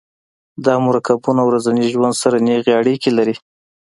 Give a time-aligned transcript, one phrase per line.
[0.65, 3.35] دا مرکبونه ورځني ژوند سره نیغې اړیکې لري.